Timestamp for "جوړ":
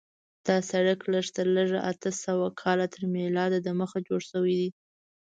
4.07-4.21